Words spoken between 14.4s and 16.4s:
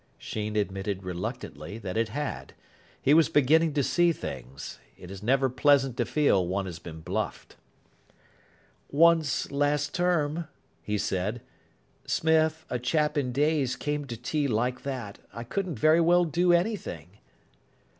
like that. I couldn't very well